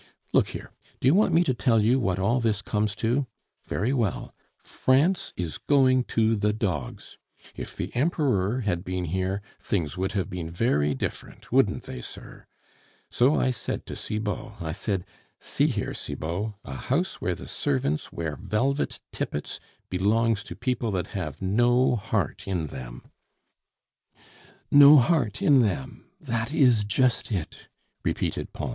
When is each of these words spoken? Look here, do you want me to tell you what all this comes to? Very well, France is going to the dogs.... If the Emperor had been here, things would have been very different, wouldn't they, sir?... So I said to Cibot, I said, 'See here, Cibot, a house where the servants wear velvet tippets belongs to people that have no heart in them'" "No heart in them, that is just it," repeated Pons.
Look 0.33 0.47
here, 0.47 0.71
do 0.99 1.07
you 1.07 1.13
want 1.13 1.31
me 1.31 1.43
to 1.43 1.53
tell 1.53 1.79
you 1.79 1.99
what 1.99 2.17
all 2.17 2.39
this 2.39 2.63
comes 2.63 2.95
to? 2.95 3.27
Very 3.65 3.93
well, 3.93 4.33
France 4.57 5.31
is 5.37 5.59
going 5.59 6.05
to 6.05 6.35
the 6.35 6.51
dogs.... 6.51 7.19
If 7.55 7.75
the 7.75 7.95
Emperor 7.95 8.61
had 8.61 8.83
been 8.83 9.05
here, 9.05 9.43
things 9.59 9.99
would 9.99 10.13
have 10.13 10.27
been 10.27 10.49
very 10.49 10.95
different, 10.95 11.51
wouldn't 11.51 11.83
they, 11.83 12.01
sir?... 12.01 12.47
So 13.11 13.35
I 13.39 13.51
said 13.51 13.85
to 13.85 13.95
Cibot, 13.95 14.59
I 14.59 14.71
said, 14.71 15.05
'See 15.39 15.67
here, 15.67 15.93
Cibot, 15.93 16.53
a 16.65 16.73
house 16.73 17.21
where 17.21 17.35
the 17.35 17.47
servants 17.47 18.11
wear 18.11 18.35
velvet 18.37 19.01
tippets 19.11 19.59
belongs 19.91 20.43
to 20.45 20.55
people 20.55 20.89
that 20.93 21.09
have 21.13 21.43
no 21.43 21.95
heart 21.95 22.47
in 22.47 22.65
them'" 22.73 23.03
"No 24.71 24.97
heart 24.97 25.43
in 25.43 25.61
them, 25.61 26.05
that 26.19 26.51
is 26.51 26.85
just 26.85 27.31
it," 27.31 27.67
repeated 28.03 28.51
Pons. 28.51 28.69